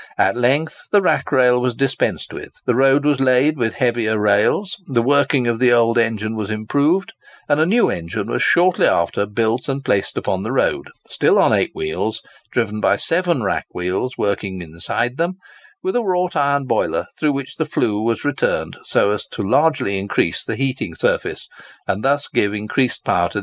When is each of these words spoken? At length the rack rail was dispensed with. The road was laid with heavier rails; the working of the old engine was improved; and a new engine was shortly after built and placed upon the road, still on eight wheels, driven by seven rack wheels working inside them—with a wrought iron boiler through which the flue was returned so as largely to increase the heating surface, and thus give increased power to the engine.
At 0.17 0.35
length 0.35 0.81
the 0.91 0.99
rack 0.99 1.31
rail 1.31 1.61
was 1.61 1.75
dispensed 1.75 2.33
with. 2.33 2.53
The 2.65 2.73
road 2.73 3.05
was 3.05 3.19
laid 3.19 3.55
with 3.59 3.75
heavier 3.75 4.17
rails; 4.17 4.75
the 4.87 5.03
working 5.03 5.45
of 5.45 5.59
the 5.59 5.71
old 5.71 5.99
engine 5.99 6.35
was 6.35 6.49
improved; 6.49 7.13
and 7.47 7.59
a 7.59 7.67
new 7.67 7.91
engine 7.91 8.25
was 8.25 8.41
shortly 8.41 8.87
after 8.87 9.27
built 9.27 9.69
and 9.69 9.85
placed 9.85 10.17
upon 10.17 10.41
the 10.41 10.51
road, 10.51 10.89
still 11.07 11.37
on 11.37 11.53
eight 11.53 11.69
wheels, 11.75 12.23
driven 12.51 12.79
by 12.81 12.95
seven 12.95 13.43
rack 13.43 13.67
wheels 13.75 14.17
working 14.17 14.59
inside 14.59 15.17
them—with 15.17 15.95
a 15.95 16.01
wrought 16.01 16.35
iron 16.35 16.65
boiler 16.65 17.05
through 17.19 17.33
which 17.33 17.57
the 17.57 17.65
flue 17.67 18.01
was 18.01 18.25
returned 18.25 18.77
so 18.83 19.11
as 19.11 19.27
largely 19.37 19.91
to 19.91 19.97
increase 19.99 20.43
the 20.43 20.55
heating 20.55 20.95
surface, 20.95 21.47
and 21.87 22.03
thus 22.03 22.27
give 22.27 22.55
increased 22.55 23.05
power 23.05 23.29
to 23.29 23.33
the 23.33 23.37
engine. 23.37 23.39